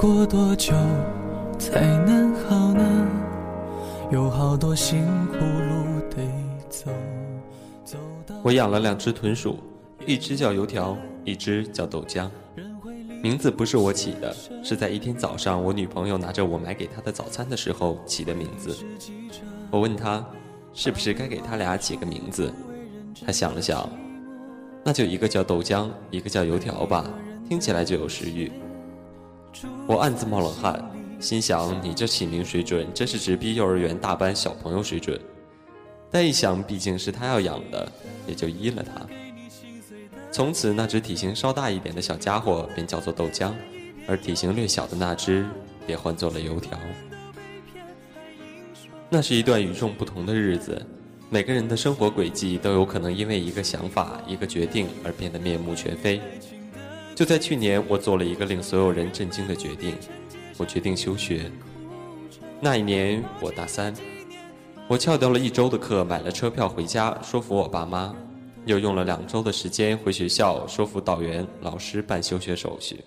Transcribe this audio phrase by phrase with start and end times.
[0.00, 0.72] 过多久
[1.58, 3.06] 才能好呢？
[4.10, 6.16] 有好多辛苦路得
[6.70, 6.90] 走。
[8.42, 9.58] 我养了两只豚鼠，
[10.06, 12.30] 一只叫油条，一只叫豆浆。
[13.22, 14.34] 名字不是我起的，
[14.64, 18.74] 是在一天早上，我女朋友拿着我买给她的早餐的时候起的名字。
[19.70, 20.24] 我问她，
[20.72, 22.50] 是不是该给他俩起个名字？
[23.26, 23.86] 她想了想，
[24.82, 27.04] 那就一个叫豆浆，一个叫油条吧，
[27.46, 28.50] 听起来就有食欲。
[29.86, 30.82] 我暗自冒冷汗，
[31.18, 35.20] 心想你这起名水准真是直逼幼儿园大班小朋友水准。
[36.10, 37.90] 但一想，毕竟是他要养的，
[38.26, 39.06] 也就依了他。
[40.32, 43.52] 从此，那只体型稍大一点的小家伙便叫做豆浆，
[44.06, 45.46] 而体型略小的那只
[45.86, 46.78] 便唤作了油条。
[49.08, 50.84] 那是一段与众不同的日子，
[51.28, 56.20] 每个人的生活轨迹都有可能因为一个想法、一个决定而变得面目全非。
[57.20, 59.94] 就在去年，我做了一个令所有人震惊的决定，
[60.56, 61.52] 我决定休学。
[62.62, 63.94] 那一年我大三，
[64.88, 68.16] 我翘掉了一周的课，买了车票回家，说服我爸妈。
[68.64, 73.04] 又用了两周的时间回学校说服导员、老师办休学手续。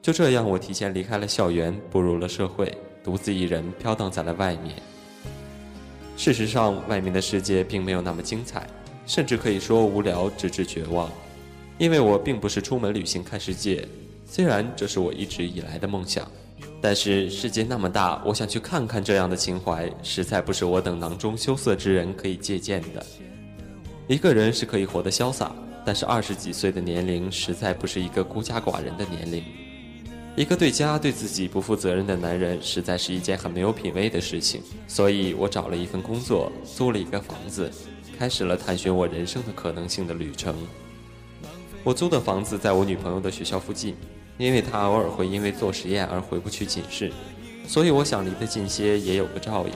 [0.00, 2.72] 就这样，我提前离开了校园，步入了社会，
[3.04, 4.74] 独自一人飘荡在了外面。
[6.16, 8.66] 事实上，外面的世界并没有那么精彩，
[9.04, 11.10] 甚至可以说无聊，直至绝望。
[11.78, 13.86] 因为我并不是出门旅行看世界，
[14.26, 16.26] 虽然这是我一直以来的梦想，
[16.80, 23.04] 但是世界那么大，我想去看看，这样的情怀实在不是我等囊中羞涩之人可以借鉴的。
[24.08, 25.54] 一个人是可以活得潇洒，
[25.84, 29.44] 但是二十几岁的年龄实在不是一个孤家寡人的年龄。
[30.34, 34.62] 一个对家对自己不负责任的男人，实在是一件很没有品位的事情。
[34.86, 37.70] 所以我找了一份工作，租了一个房子，
[38.18, 40.54] 开始了探寻我人生的可能性的旅程。
[41.86, 43.94] 我租的房子在我女朋友的学校附近，
[44.38, 47.12] 因为她偶尔会因为做实验而回不去寝室，
[47.64, 49.72] 所以我想离得近些也有个照应。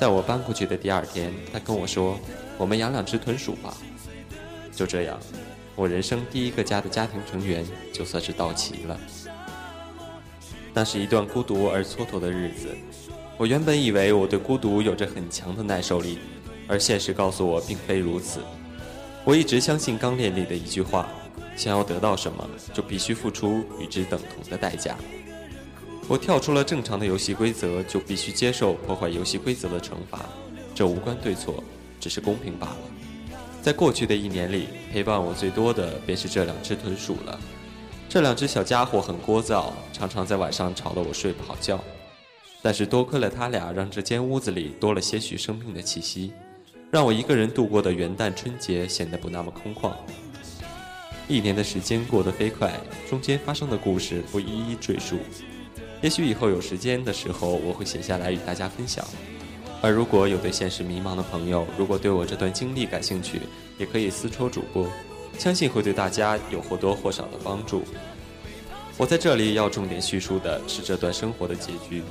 [0.00, 2.18] 在我搬过去的第二天，她跟我说。
[2.56, 3.76] 我们养两只豚鼠吧，
[4.74, 5.20] 就这样，
[5.76, 7.62] 我人生第一个家的家庭成员
[7.92, 8.98] 就算是到齐了。
[10.72, 12.74] 那是一段孤独而蹉跎的日子。
[13.36, 16.18] 我原本以为我对孤独有着很强的耐受力，
[16.66, 18.40] 而现实告诉我并非如此。
[19.24, 21.06] 我一直相信《钢炼》里的一句话：
[21.58, 24.96] 想要得到什么，就必须付出与之等同的代价。
[26.08, 30.24] 我跳出了正常的游戏规则，就必须接受破坏游戏规则的惩罚。
[30.74, 31.62] 这无关对错。
[32.00, 32.76] 只是公平罢了。
[33.60, 37.36] 在过去的一年里，陪伴我最多的便是这两只豚鼠了。
[38.08, 41.82] 这两只小家伙很聒噪，常常在晚上吵得我睡不好觉。
[42.62, 46.32] 但是多亏了他俩，让这间屋子里多了些许生命的气息，
[46.92, 49.92] 让我一个人度过的元旦春节显得不那么空旷。
[51.28, 52.72] 一年的时间过得飞快，
[53.08, 55.18] 中间发生的故事不一一赘述。
[56.00, 59.04] 也许以后有时间的时候，我会写下来与大家分享。
[59.82, 63.42] 而如果有对现实迷茫的朋友，如果对我这段经历感兴趣，
[63.76, 64.88] 也可以私戳主播，
[65.38, 67.82] 相信会对大家有或多或少的帮助。
[68.96, 72.02] 我在这里要重点叙述的是这段生活的结局。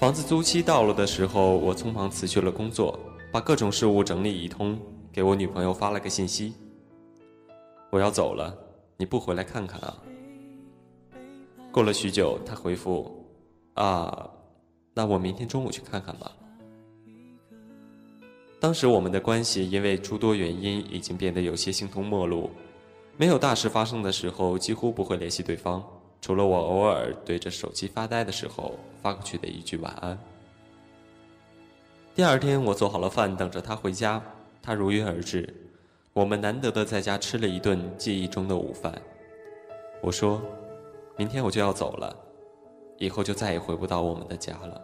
[0.00, 2.98] 房子租期到了的时候，我匆忙辞去了工作，
[3.30, 4.78] 把各种事务整理一通，
[5.12, 6.54] 给我女朋友发了个信息
[7.90, 8.56] ：“我要走了，
[8.96, 9.96] 你不回来看看啊？”
[11.72, 13.24] 过了许久，他回复
[13.74, 14.30] ：“啊。”
[14.94, 16.32] 那我明天中午去看看吧。
[18.58, 22.50] 当时我们的关系因为诸多原因已经变得有些形同陌路，
[23.16, 25.80] 没有大事发生的时候几乎不会联系对方，
[26.20, 30.18] 除了我偶尔对着手机发呆的时候发过去的一句晚安。
[32.16, 34.20] 第二天我做好了饭等着他回家，
[34.60, 35.54] 他如约而至，
[36.18, 38.92] 我们难得的在家吃了一顿记忆中的午饭。
[40.02, 40.42] 我说
[41.16, 42.12] ：“明天我就要走了，
[42.96, 44.82] 以后就再也回不到我们的家了。”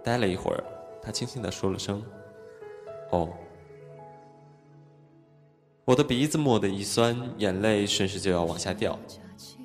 [0.00, 0.62] 待了一会儿，
[1.02, 2.00] 他轻轻地说了声
[3.10, 3.28] ：“哦。”
[5.84, 8.96] 我的鼻子蓦地一酸，眼泪顺势就要往下掉。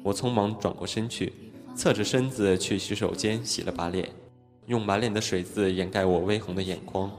[0.04, 1.32] 我匆忙转过身去，
[1.76, 4.10] 侧着身子去洗手间洗了把脸，
[4.66, 7.12] 用满脸的水渍掩盖我微红的眼眶。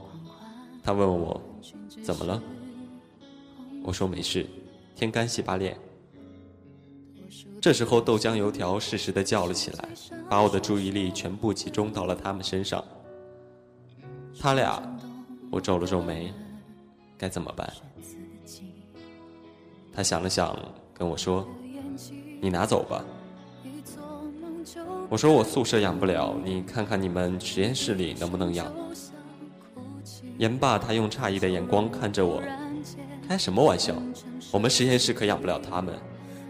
[0.83, 1.41] 他问我
[2.03, 2.43] 怎么了，
[3.83, 4.45] 我说没事，
[4.95, 5.77] 天干洗把脸。
[7.61, 9.89] 这时候豆浆油条适时的叫了起来，
[10.29, 12.83] 把我的注意力全部集中到了他们身上。
[14.37, 14.83] 他俩，
[15.49, 16.33] 我皱了皱眉，
[17.17, 17.71] 该怎么办？
[19.93, 20.57] 他想了想，
[20.93, 21.47] 跟我说
[22.41, 23.05] ：“你拿走吧。”
[25.07, 28.69] 我说：“我宿舍养不了，你看看你们实验室里能不能养。”
[30.37, 32.41] 言罢，他用诧异的眼光看着我
[33.27, 33.93] ：“开什么玩笑？
[34.51, 35.93] 我们实验室可养不了他们，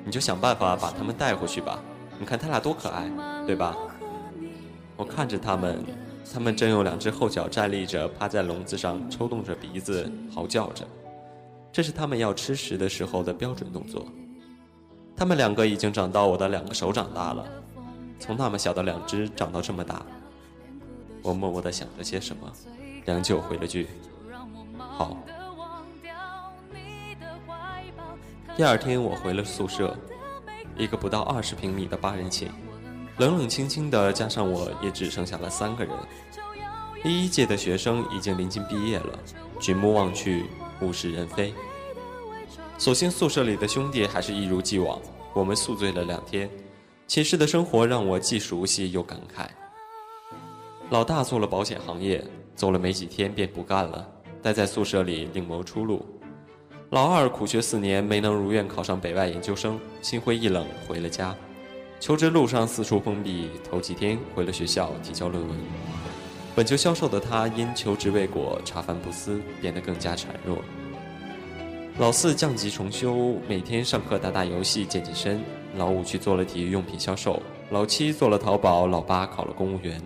[0.06, 1.82] 你就想办法把他们带回去吧。
[2.20, 3.12] 你看他俩多可爱，
[3.46, 3.76] 对吧？”
[4.96, 5.84] 我看着他们，
[6.32, 10.86] 他们正用两只后脚站立着，趴在笼子上，抽动着鼻子，嚎叫着。
[11.72, 14.06] 这是他们要吃食的时候的标准动作。
[15.18, 17.46] 他们两个已经长到我的两个手掌大了，
[18.20, 20.06] 从那么小的两只长到这么大。
[21.24, 22.52] 我默默地想着些什么，
[23.06, 23.88] 良久回了句
[24.78, 25.18] ：“好。”
[28.56, 29.98] 第二天我回了宿舍，
[30.78, 32.50] 一个不到二十平米的八人寝，
[33.18, 35.94] 冷冷清清的，加上我也只剩下了三个人。
[37.02, 39.20] 第一届的学生已经临近毕业了，
[39.60, 40.46] 举目望去。
[40.82, 41.54] 物是人非，
[42.78, 45.00] 所幸宿舍里的兄弟还是一如既往。
[45.34, 46.50] 我们宿醉了两天，
[47.08, 49.48] 寝室的生活让我既熟悉又感慨。
[50.90, 52.22] 老大做了保险行业，
[52.56, 54.08] 走了没几天便不干了，
[54.42, 56.06] 待在宿舍里另谋出路。
[56.90, 61.36] 老二苦学四年没能如愿考上北外研究生，心灰意冷回了家。
[62.00, 65.58] 求职路上四处碰壁，头几天回了学校提交论文。
[66.54, 70.60] 本就消瘦的他，因求职未果，茶饭不思，变得更加孱弱。
[71.98, 75.42] 老四降级重修，每天上课打打游戏健健身。
[75.76, 77.42] 老五去做了体育用品销售，
[77.72, 80.00] 老七做了淘宝，老八考了公务员，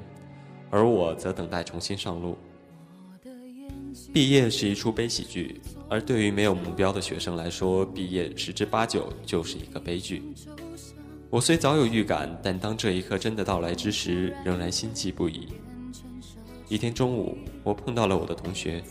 [0.69, 2.37] 而我则等待重新上路。
[4.13, 5.59] 毕业是一出悲喜剧，
[5.89, 10.23] 而对于没有目标的学生来说，毕业十之八九就是一个悲剧。
[11.29, 15.47] 我虽早有预感，但当这一刻真的到来之时，仍然心悸不已。
[16.69, 18.83] 一天中午，我碰到了我的同学，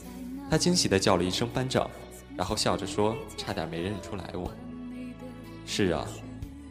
[0.51, 1.89] 他惊喜地叫了一声“班长”，
[2.37, 4.51] 然后笑着说：“差点没认出来我。”
[5.65, 6.07] 是啊，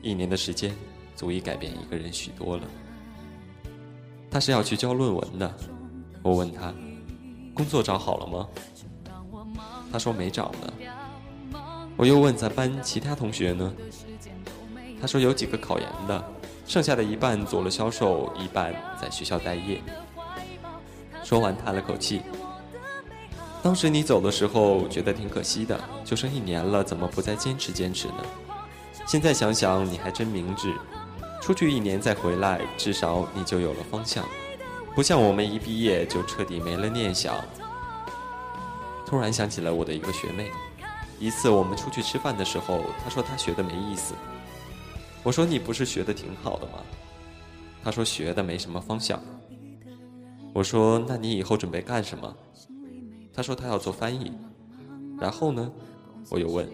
[0.01, 0.73] 一年的时间，
[1.15, 2.63] 足以改变一个人许多了。
[4.35, 5.55] 他是要去交论文的，
[6.21, 6.73] 我问他
[7.55, 8.45] ：“工作找好了吗？”
[9.89, 11.57] 他说：“没找呢。”
[11.95, 13.73] 我又问咱班其他同学呢？
[14.99, 16.21] 他说：“有几个考研的，
[16.67, 19.81] 剩下的一半做了销售，一半在学校待业。”
[21.23, 22.21] 说完，叹了口气。
[23.63, 28.25] 当时你走的时候，觉得挺可惜的，就剩一年了，怎么不再坚持坚持呢？
[29.05, 30.73] 现在想想，你还真明智。
[31.41, 34.25] 出去一年再回来，至少你就有了方向，
[34.95, 37.35] 不像我们一毕业就彻底没了念想。
[39.05, 40.49] 突然想起了我的一个学妹，
[41.19, 44.15] 一次我们出去吃饭的时候，她说她学的没意思。
[45.21, 46.79] 我说你不是学的挺好的吗？
[47.83, 49.21] 她说学的没什么方向。
[50.53, 52.35] 我说：“那你以后准备干什么？”
[53.33, 54.31] 她说：“她要做翻译。”
[55.19, 55.71] 然后呢？
[56.29, 56.67] 我又问。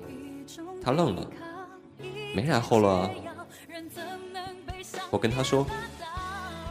[0.82, 1.28] 她愣了，
[2.34, 3.10] 没然后了。
[5.12, 5.68] 我跟他说：“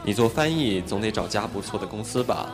[0.03, 2.49] 你做翻译总得找家不错的公司吧？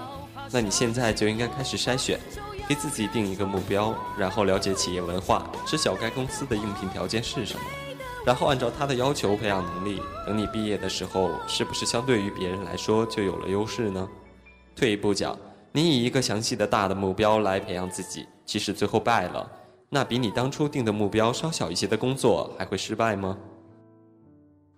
[0.51, 2.19] 那你现在就应该开始筛选，
[2.67, 7.61] 给自己定一个目标，然后了解企业文化，知晓该公司的应聘条件是什么，
[8.25, 10.01] 然后按照他的要求培养能力。
[10.25, 14.07] 等你毕业的时候，是不是相对于别人来说就有了优势呢？”
[14.75, 15.37] 退一步讲，
[15.71, 19.49] 你以一个详细的大的目标来培养自己，即使最后败了，
[19.89, 23.37] 那比你当初定的目标稍小一些的工作还会失败吗？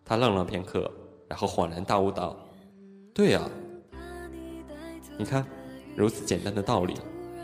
[0.10, 0.92] 他愣了片刻，
[1.28, 2.36] 然后恍然大悟道
[3.14, 3.48] ：“对呀，
[5.20, 5.46] 你看，
[5.96, 6.96] 如此简单的道理，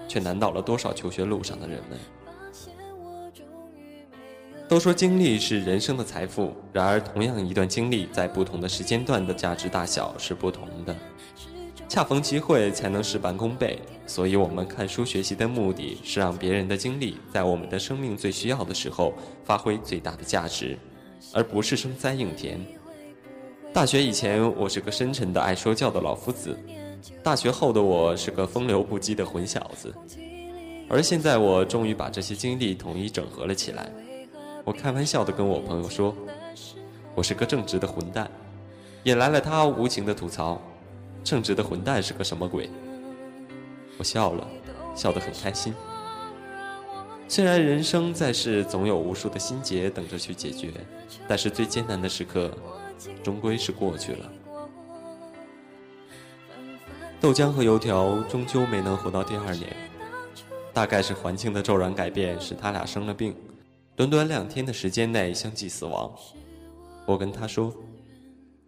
[0.08, 2.00] 却难倒了多少求学路上的人们。
[4.68, 10.96] 都说经历是人生的财富，然而同样一段经历，在不同的时间段的价值大小是不同的。”
[11.88, 20.76] 恰逢其会才能事半功倍，所以我们看书学习的目的是让别人的经历在我们的生命最需要的时候发挥最大的价值，
[21.34, 22.60] 而不是生栽硬填。
[23.74, 26.58] 大学以前我是个深沉的爱说教的老夫子，
[27.22, 29.94] 大学后的我是个风流不羁的混小子，
[30.90, 33.92] 而现在我终于把这些经历统一整合了起来。
[34.64, 36.16] 我开玩笑地跟我朋友说，
[37.14, 38.30] 我是个正直的混蛋，
[39.04, 40.62] 引来了他无情的吐槽。
[41.24, 42.70] 正直的混蛋是个什么鬼？
[43.98, 44.48] 我笑了，
[44.96, 45.74] 笑得很开心。
[47.28, 50.72] 虽然人生在世总有无数的心结等着去解决，
[51.28, 52.52] 但是最艰难的时刻，
[53.24, 54.32] 终归是过去了。
[57.20, 59.76] 豆浆和油条终究没能活到第二年，
[60.72, 63.36] 大概是环境的骤然改变使他俩生了病，
[63.96, 66.14] 短短两天的时间内相继死亡。
[67.08, 67.74] 我跟他说：“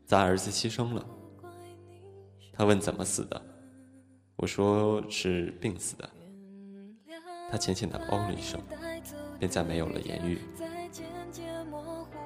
[0.05, 1.05] 咱儿子牺牲了。”
[2.51, 3.39] 他问怎么死的，
[4.35, 6.09] 我说是病死的。
[7.49, 8.59] 他浅浅的哦了一声，
[9.39, 10.39] 便再没有了言语。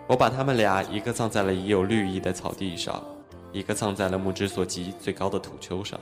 [0.07, 3.03] 我把他们俩一个葬在了已有绿意的草地上，
[3.51, 5.99] 一个葬在了目之所及最高的土丘上，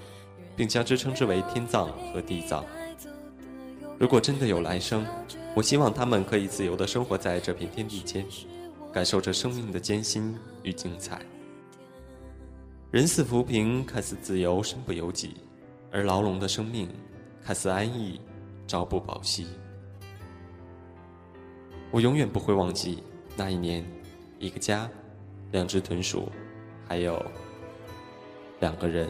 [0.56, 2.66] 并将之称之为天葬和地葬。
[4.00, 5.06] 如果真的有来生，
[5.54, 8.26] 我希望他们可以自由地生活在这片天地间，
[8.94, 11.22] 感受着生命的艰辛与精彩。
[12.92, 15.36] 人似浮萍，看似自由，身不由己；
[15.92, 16.90] 而牢笼的生命，
[17.44, 18.22] 看似安逸。
[18.70, 19.48] 朝不保夕，
[21.90, 23.04] 我永远不会忘记
[23.36, 23.84] 那一年，
[24.38, 24.88] 一个家，
[25.52, 26.32] 两只豚鼠，
[26.88, 27.20] 还有
[28.60, 29.10] 两个人。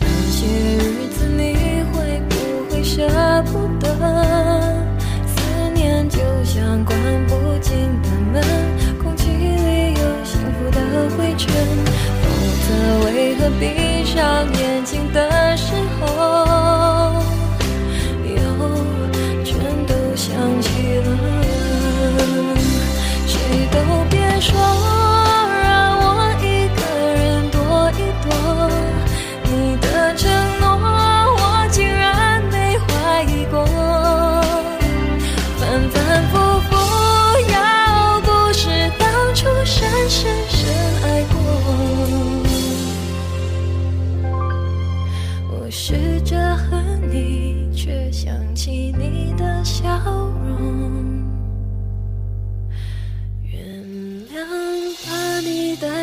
[0.00, 0.46] 那些
[0.78, 1.52] 日子你
[1.92, 2.34] 会不
[2.72, 3.06] 会舍
[3.52, 3.86] 不得？
[5.26, 7.95] 思念就像关不紧
[11.10, 11.46] 灰尘，
[12.22, 12.24] 否
[12.66, 12.68] 则
[13.06, 16.04] 为何闭上眼睛的时候，
[18.24, 18.34] 又
[19.44, 19.54] 全
[19.86, 21.08] 都想起了？
[23.26, 23.34] 谁
[23.70, 23.76] 都
[24.10, 24.95] 别说。